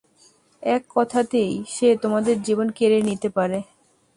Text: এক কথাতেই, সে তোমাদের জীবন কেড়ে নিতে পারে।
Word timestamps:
এক 0.63 0.83
কথাতেই, 0.89 1.51
সে 1.67 1.87
তোমাদের 1.95 2.35
জীবন 2.41 2.67
কেড়ে 2.71 2.99
নিতে 3.01 3.29
পারে। 3.29 3.59